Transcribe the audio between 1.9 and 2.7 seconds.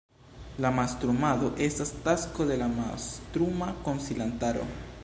tasko de